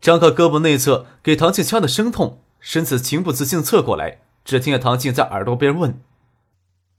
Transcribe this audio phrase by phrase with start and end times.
[0.00, 6.00] 张克胳膊内侧给唐静掐的生痛，身子情不自禁侧过来，只听见唐静在耳朵边问：“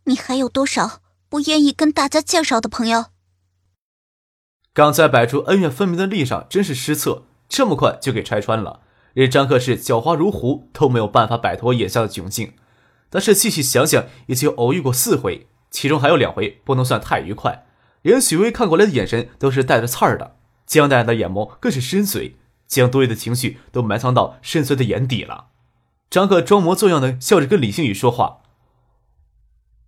[0.05, 3.05] 你还有多少不愿意跟大家介绍的朋友？”
[4.71, 8.81] 刚才摆出恩怨分明的立场真是失策，这么快就给拆穿了，
[9.13, 12.53] 任张克是狡猾如狐，都没有办法摆脱眼下的窘境。
[13.09, 17.65] 但是细细想想，已经偶遇过四回，其中还有两回不能算太愉快，
[18.03, 22.35] 连许巍看过来的眼神都是带着刺儿的，江大的眼眸更是深邃。
[22.71, 25.47] 将多余的情绪都埋藏到深邃的眼底了。
[26.09, 28.39] 张克装模作样的笑着跟李星宇说话：“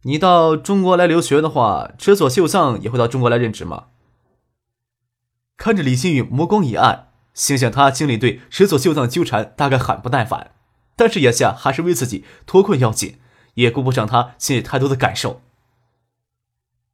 [0.03, 3.86] 你到中国来留学的话，池佐秀藏也会到中国来任职吗？”
[5.56, 10.52] 看着李星宇目光一暗，心想他心里对池佐秀藏纠缠，大概很不耐烦。
[10.98, 13.17] 但是眼下还是为自己脱困要紧，
[13.54, 15.42] 也顾不上他心里太多的感受。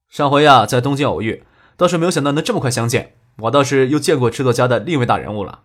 [0.07, 1.43] 上回呀，在东京偶遇，
[1.75, 3.15] 倒是没有想到能这么快相见。
[3.39, 5.63] 我倒是又见过池佐家的另一位大人物了。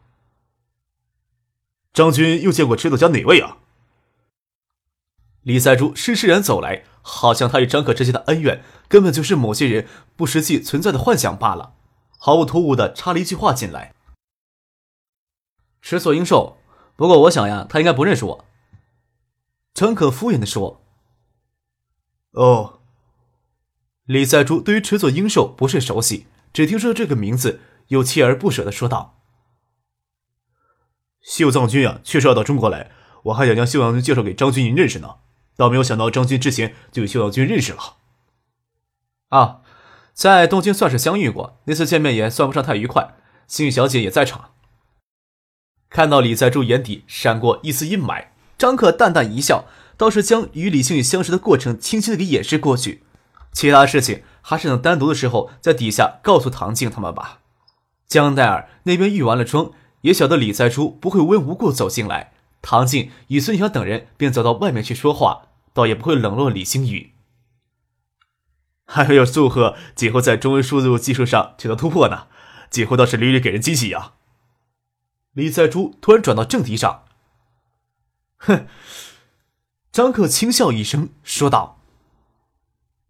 [1.95, 3.59] 张军又见过池佐家哪位啊？
[5.42, 9.86] 李在珠施施然走来，好像他与张可之间的恩怨根本就是某些人
[10.17, 11.75] 不实际存在的幻想罢了，
[12.19, 13.95] 毫无突兀的插了一句话进来。
[15.81, 16.56] 池所英寿，
[16.97, 18.45] 不过我想呀，他应该不认识我。
[19.73, 20.83] 张可敷衍的说
[22.33, 22.81] ：“哦。”
[24.05, 29.20] 李在珠对于池佐英寿不甚熟悉，只听说这个名字，又锲而不舍的说道。
[31.25, 32.91] 秀藏君啊，确实要到中国来，
[33.25, 35.17] 我还想将秀藏君介绍给张军您认识呢，
[35.57, 37.96] 倒没有想到张军之前就与秀藏君认识了。
[39.30, 39.62] 啊，
[40.12, 43.14] 在东京算是相遇过，那次见面也算不上太愉快。
[43.48, 44.51] 幸运小姐也在场。
[45.89, 48.27] 看到李在柱眼底闪过一丝阴霾，
[48.58, 49.64] 张克淡淡一笑，
[49.96, 53.02] 倒是将与李幸运相识的过程轻轻的给掩饰过去。
[53.51, 57.41] 其他事情还是等单独的时候在底下告诉唐静他们吧。
[58.06, 59.73] 江黛儿那边御完了妆。
[60.05, 67.15] 也晓得李在珠不会无缘无故走进来，唐静与孙晓等人便走到外面去说话，倒也不会冷落李星宇。
[68.85, 72.27] 还要祝贺锦湖在中文输入技术上取得突破呢，
[72.69, 74.13] 锦湖倒是屡屡给人惊喜呀。
[75.33, 77.05] 李在珠突然转到正题上，
[78.36, 78.67] 哼，
[79.91, 81.81] 张克轻笑一声说道：“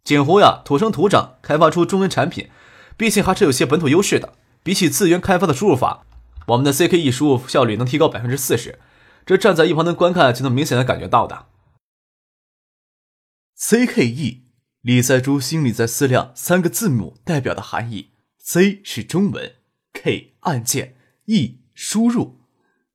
[0.04, 2.50] 锦湖呀，土生土长开发出中文产品，
[2.96, 6.06] 毕竟还是有些本土优势的，比起自源开发的输入法。”
[6.46, 8.78] 我们的 CKE 输入效率能提高百分之四十，
[9.24, 11.46] 这站在一旁的观看就能明显的感觉到的。
[13.58, 14.40] CKE，
[14.82, 19.54] 李在珠心里在思量三个字母代表的含义：C 是中文
[19.94, 20.96] ，K 按键
[21.26, 22.40] ，E 输入。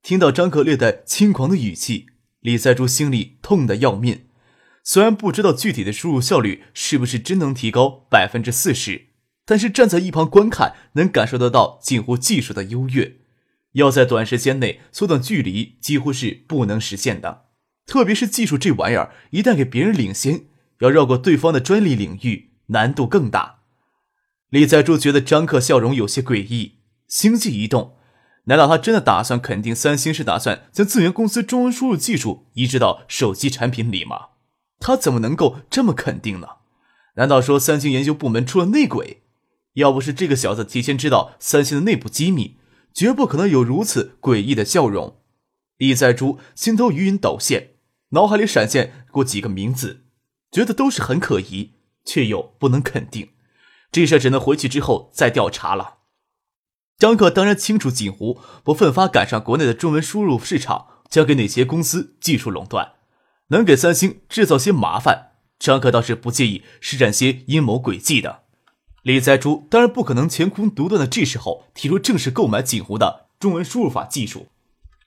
[0.03, 2.07] 听到张可略带轻狂的语气，
[2.41, 4.25] 李在珠心里痛得要命。
[4.83, 9.07] 虽然不知道具体的输入效率是不是真能提高百分之四十，
[9.45, 13.17] 但是站在一旁观看，能感受得到近乎技术的优越。
[13.73, 17.45] 要在短时间内缩短距离，几乎是不能实现的。
[17.85, 20.45] 特别是技术这玩意儿，一旦给别人领先，
[20.79, 23.59] 要绕过对方的专利领域，难度更大。
[24.49, 27.95] 李在柱觉得张克笑容有些诡异，心悸一动。
[28.45, 34.29] 难道他真的打算肯定三星是打算将资源公司中文输入技术移植到手机产品里吗？
[34.79, 36.47] 他怎么能够这么肯定呢？
[37.15, 39.23] 难道说三星研究部门出了内鬼？
[39.73, 42.58] 要不是这个小子提前知道三星的内部机密。
[42.93, 45.21] 绝不可能有如此诡异的笑容。
[45.77, 47.75] 李在珠心头余云抖现，
[48.09, 50.05] 脑海里闪现过几个名字，
[50.51, 53.29] 觉得都是很可疑，却又不能肯定。
[53.91, 55.99] 这事只能回去之后再调查了。
[56.97, 62.95] 张可当然清楚，锦湖不奋发赶上国内的中文输入市场，将给哪些公司技术垄断，
[63.47, 65.31] 能给三星制造些麻烦。
[65.57, 68.43] 张可倒是不介意施展些阴谋诡计的。
[69.03, 74.47] 李在珠当然不可能乾坤独断的这时候提出正式购买锦湖的中文输入法技术。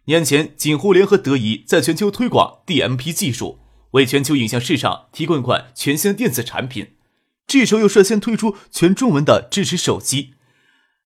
[0.06, 3.60] 年前，锦湖联合德仪在全球推广 DMP 技术，
[3.92, 6.96] 为全球影像市场提供一款全新电子产品。
[7.46, 10.34] 这时候又率先推出全中文的支持手机，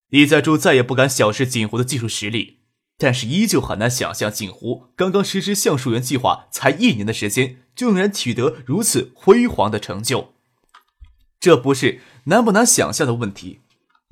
[0.08, 2.60] 李在珠再也不敢小视锦湖的技术实力，
[2.96, 10.34] 但是依旧很难想象锦湖刚刚实施橡树园计划才一年的时间，就能取得如此辉煌的成就。
[11.40, 13.60] 这不是难不难想象的问题。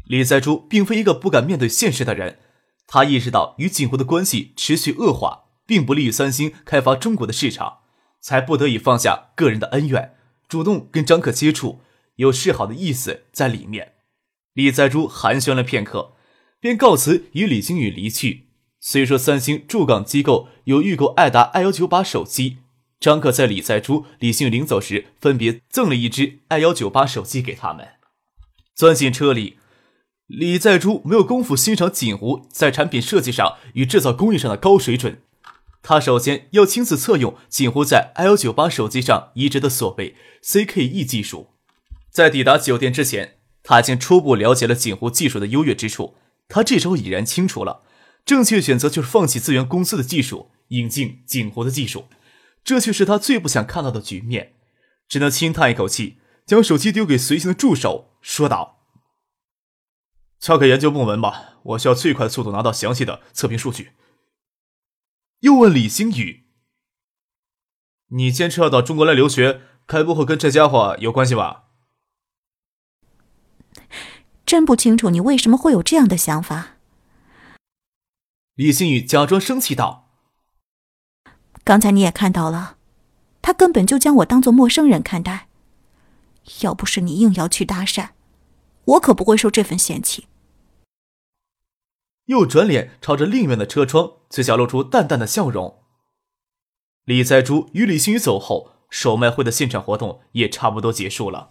[0.06, 2.38] 李在珠并非一个不敢面对现实的人，
[2.87, 7.78] 他意识到与景湖的关系持续恶化，并不利于三星开发中国的市场，
[8.20, 10.14] 才不得已放下个人的恩怨，
[10.46, 11.81] 主动跟张克接触，
[12.16, 13.94] 有示好的意思在里面。
[14.52, 16.12] 李在洙寒暄了片刻，
[16.60, 18.49] 便告辞与李星宇离去。
[18.78, 22.58] 虽说三星驻港机构有预购爱达 i 幺九八手机，
[23.00, 27.94] 张克在李在洙、李星宇临走时，分别赠了一只 i 幺九八手机给他们。
[28.75, 29.59] 钻进车里，
[30.26, 35.21] 李在洙没有功夫欣赏锦湖在产品设计上与制造工艺上的高水准。
[35.82, 41.49] 他首先要亲自测用锦湖在 L 九八手机上移植的所谓 CKE 技术。
[42.11, 46.17] 在抵达酒店之前，他已经初步了解了锦湖技术的优越之处。
[46.49, 47.82] 他这时候已然清楚了。
[48.25, 52.06] 正确选择就是放弃资源公司的技术，引进锦湖的技术，
[52.65, 54.55] 这却是他最不想看到的局面。
[55.06, 58.87] 只能轻叹一口气，将手机丢给随行的助手，说道
[60.38, 63.93] ：“交给研究部门吧，我需要最快速度拿到详细的测评数据。”
[65.41, 66.46] 又问李星宇
[68.08, 71.64] ：“你坚持要到中国来留学，该不会跟这家伙有关系吧？”
[74.44, 76.76] 真不清楚你为什么会有这样的想法。
[78.55, 80.11] 李星宇假装生气道
[81.64, 82.76] ：“刚才你也看到了，
[83.41, 85.49] 他根本就将我当做陌生人看待。
[86.61, 88.11] 要不是你硬要去搭讪，
[88.85, 90.26] 我可不会受这份嫌弃。”
[92.26, 95.82] 又转脸朝着另一面的车窗，嘴角露出淡淡的笑容。
[97.05, 101.50] 李在洙与李星宇走后，首卖会的现场活动也差不多结束了。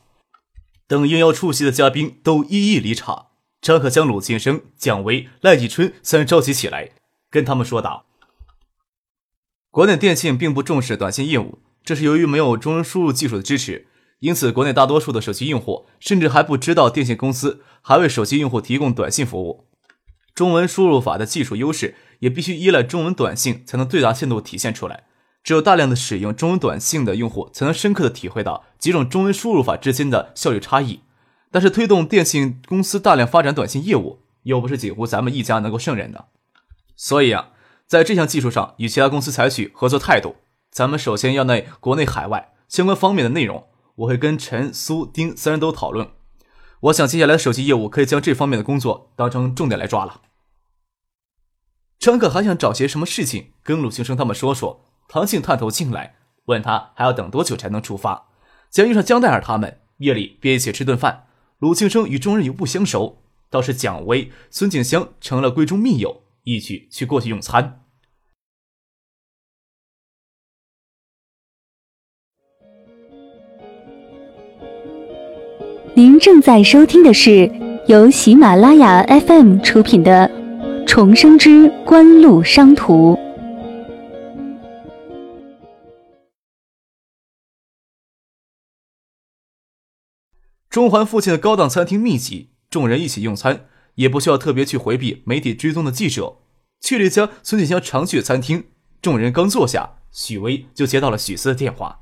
[0.88, 3.28] 等应邀出席的嘉宾都一一离场。
[3.62, 6.92] 张可将鲁庆生、蒋维、赖继春三人召集起来，
[7.30, 8.06] 跟他们说道
[9.72, 13.88] ：“国内电信并不重视短信业务，这是由于没有中文输入技术的支持，
[14.24, 19.66] 因此国内大多数的手机用户甚至还不知道电信公司还为手机用户提供短信服务。
[20.34, 25.04] 中文输入法的技术优势也必须依赖中文短信才能最大限度体现出来。
[25.44, 31.02] 只有大量的使用中文短信的用户，才能深刻的体会到几种中文输入法之间的效率差异。”
[31.52, 36.28] 但是推动电信公司大量发展短信业务，又不是几乎咱们一家能够胜任的。
[36.96, 37.50] 所以啊，
[37.86, 40.38] 在这项技术上与其他公司采取合作态度。
[40.72, 46.10] 咱们首先要内国内海外相关方面的内容，我会跟陈、苏、丁三人都讨论。
[46.82, 50.22] 我想接下来的手机业务可以将这方面的工作当成重点来抓了。
[52.00, 54.86] 陈可还想找些什么事情跟鲁庆生他们说说。
[55.08, 58.30] 唐静探头进来，问他还要等多久才能出发。
[58.72, 61.28] 将遇上江黛儿他们，夜里便一起吃顿饭。
[61.60, 67.83] 鲁庆生与众人又不相熟，倒是蒋薇、孙景香成了闺中密友，一起去过去用餐。
[75.96, 77.52] 您正在收听的是
[77.86, 80.28] 由喜马拉雅 FM 出品的
[80.88, 83.14] 《重生之官路商途》。
[90.68, 96.38] 中环附近的高档餐厅密集，众人一起用餐，也不需要特别去回避媒体追踪的记者。
[96.82, 98.64] 去了一家孙锦香常去的餐厅，
[99.00, 102.00] 众人刚坐下，许巍就接到了许思的电话。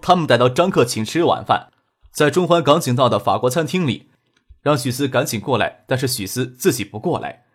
[0.00, 1.71] 他们逮到张克请吃晚饭，
[2.12, 4.10] 在中环港景道的法国餐厅里，
[4.60, 7.46] 让许思赶紧过来，但是许思自己不过来。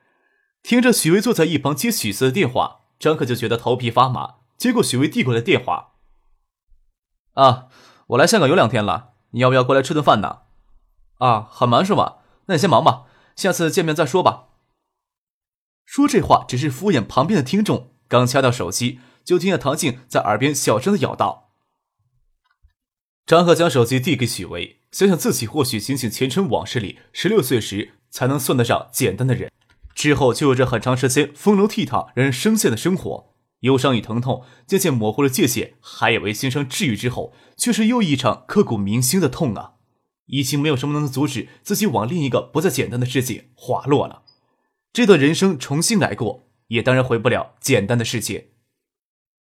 [0.64, 4.36] 听着许巍坐在一旁接许思的电话，张克就觉得头皮发麻。
[4.58, 5.94] 接过许巍递过来电话
[7.36, 7.68] ：“啊，
[8.08, 10.40] 我来香港有两天了，你要不要过来吃顿饭呢？”
[11.20, 12.18] 啊，很忙是吧？
[12.48, 13.06] 那你先忙吧，
[13.36, 14.46] 下次见面再说吧。
[15.86, 21.47] 说这话只是敷衍旁边的听众，刚掐掉手机，就听见唐静在耳边小声的咬道
[23.28, 29.52] ：“张赫将手机递给许巍，想想自己或许仅仅前尘往事里十六岁时才能算得上简单的人，
[29.94, 39.74] 之后就有着很长时间风流倜傥、让人生陷的生活，忧伤与疼痛渐渐模糊了界限，还以为心伤治愈之后，却是又一场刻骨铭心的痛啊！”
[40.28, 44.24] 已经没有什么能阻止自己往另一个不再简单的世界滑落了。
[44.94, 48.52] 这段人生重新来过，也当然回不了简单的世界。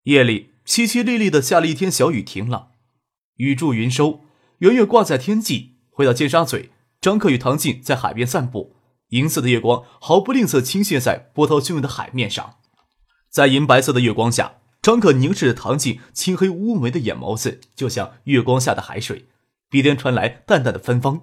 [0.05, 2.73] 夜里淅淅沥沥的下了一天小雨，停了，
[3.37, 4.21] 雨住云收，
[4.59, 5.75] 圆月挂在天际。
[5.91, 8.75] 回到尖沙咀，张克与唐静在海边散步，
[9.11, 12.57] 银色的月光毫不吝啬倾泻在波涛汹涌的海面上。
[13.31, 19.27] 在银白色的月光下，张克凝视着唐静青黑乌眉的眼眸子，就像月光下的海水。
[19.71, 21.23] 鼻尖传来淡淡的芬芳，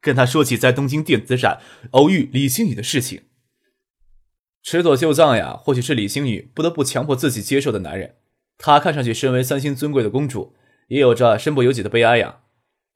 [0.00, 1.60] 跟他说起在东京电子展
[1.92, 3.22] 偶遇李星宇的事情。
[4.62, 8.14] 池佐秀藏呀，或许是李星宇不得不强迫自己接受的男人。
[8.58, 10.54] 他看上去身为三星尊贵的公主，
[10.88, 12.40] 也有着身不由己的悲哀呀。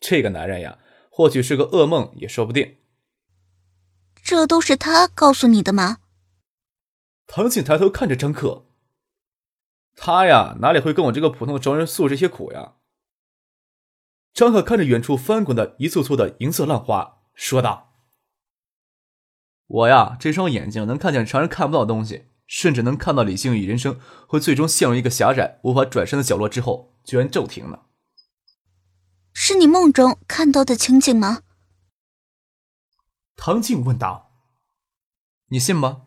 [0.01, 0.79] 这个男人呀，
[1.11, 2.77] 或许是个噩梦也说不定。
[4.23, 5.99] 这都是他告诉你的吗？
[7.27, 8.67] 唐静抬头看着张克。
[9.95, 12.75] 他呀，哪里会跟我这个普通的仇人诉这些苦呀？
[14.35, 17.95] 张可看着远处翻滚的一簇簇的银色浪花，说道
[19.67, 27.87] ：“我呀，这双眼睛能看见常人看不到的东西，甚至能看到理性与人生会最终陷入一个狭窄、无法转身的角落之后，居然骤停了。
[29.33, 31.43] 是你梦中看到的情景吗？”
[33.37, 34.33] 唐静问道
[35.49, 36.07] ：“你信吗？”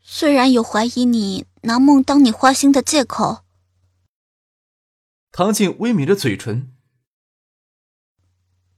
[0.00, 3.44] 虽然有怀疑你拿梦当你花心的借口。
[5.32, 6.72] 唐静微抿着嘴唇，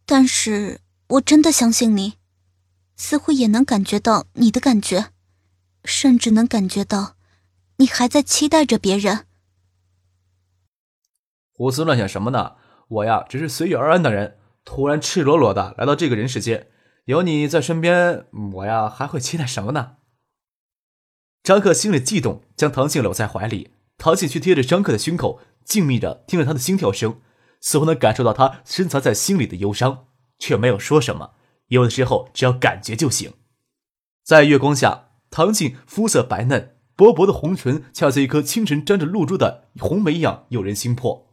[0.06, 2.14] 但是我真的相信你，
[2.96, 5.12] 似乎也能感觉到你的感觉，
[5.88, 7.16] 甚至能感觉到
[7.78, 9.26] 你还在期待着别人。
[11.52, 12.56] 胡思乱想什么呢？
[12.88, 16.68] 我呀，只是随遇而安的人，突然赤裸裸的来到这个人世间，
[17.06, 19.96] 有你在身边，我呀还会期待什么呢？
[21.42, 25.40] 张克心里悸动，将唐静搂在怀里，唐静却贴着张克的胸口。
[25.64, 27.20] 静谧的听着他的心跳声，
[27.60, 30.06] 似乎能感受到他深藏在心里的忧伤，
[30.38, 31.32] 却没有说什么。
[31.66, 33.34] 有的时候，只要感觉就行。
[34.24, 41.26] 在月光下，唐静肤色白嫩，薄薄的红唇恰似一颗清晨沾着露珠的红梅一样诱人心魄。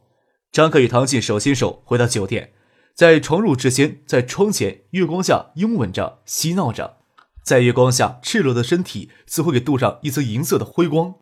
[0.52, 2.52] 张克与唐静手牵手回到酒店，
[2.94, 6.98] 在床褥之间，在窗前，月光下拥吻着，嬉闹着。
[7.42, 11.14] 在月光下，赤裸的身体似乎给镀上一层银色的辉光。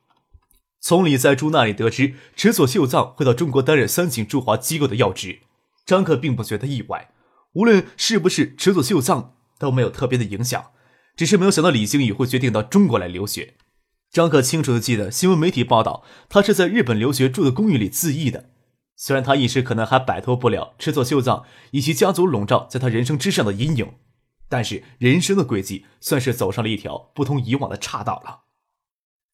[0.81, 5.41] 从李在洙那里得知池佐秀藏会到中国担任三井驻华机构的要职，
[5.87, 7.11] 张克并不觉得意外。
[7.55, 10.67] 无论是不是池佐秀藏都没有特别的影响，
[11.17, 13.55] 只是没有想到李星宇会决定到中国来留学。
[14.11, 18.51] 张克清楚的记得新闻媒体报道，他是在日本留学住的公寓里自缢的。
[18.97, 23.95] 虽然他一时可能还摆脱不了池佐秀藏以及家族笼罩在他人生之上的阴影，
[24.49, 28.43] 但是人生的轨迹算是走上了一条不同以往的岔道了。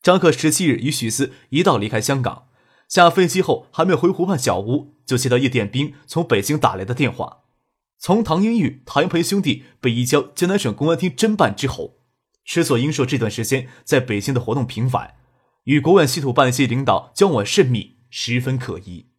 [0.02, 2.46] 张克十七日与许思一道离开香港，
[2.88, 7.39] 下飞机后还没回湖畔小屋，就接到叶殿兵从北京打来的电话。
[8.00, 11.99] 从唐英玉、唐英培兄弟被移交江南省公安厅侦办之后，
[12.47, 15.16] 池所英硕这段时间在北京的活动频繁，
[15.64, 19.11] 与国外稀土办一些领导交往甚密，十分可疑。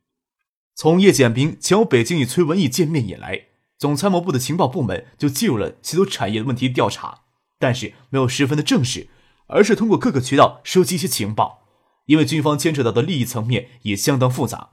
[0.73, 7.19] 从叶剑兵前往北京与崔文义见面以来，总参谋部的情报部门就介入了稀土产业的问题调查，
[7.59, 9.09] 但是没有十分的正式。
[9.53, 11.67] 而是通过各个渠道收集一些情报，
[12.05, 14.69] 因为军方牵扯到的利益层面也相当复杂。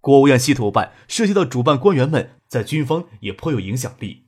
[0.00, 4.26] 国务院稀土办涉及到主办官员们在军方也颇有影响力。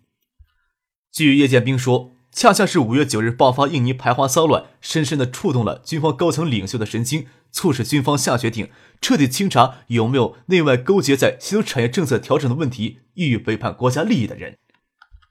[1.12, 14.58] 据叶剑兵说，恰恰是五月九日爆发印尼排华骚乱，深深的触动了军方高层领袖的神经，促使军方下决定彻底清查有没有内外勾结在稀土产业政策调整的问题，意欲背叛国家利益的人。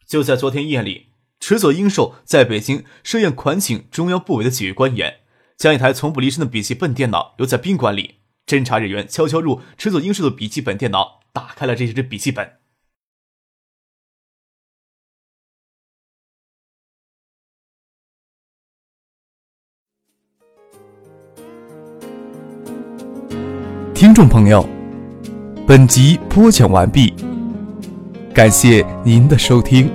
[0.08, 1.08] 就在昨天夜里。
[1.38, 5.18] 池佐英寿在北京设宴款请中央部委的几位官员，
[5.58, 8.16] 将一台从不离身的笔记本电脑留在宾馆里。
[8.48, 12.54] 侦查人员悄悄入池佐英寿的笔记本电脑，打开了这只笔记本。
[24.16, 24.66] 众朋友，
[25.68, 27.14] 本集播讲完毕，
[28.34, 29.92] 感谢您的收听。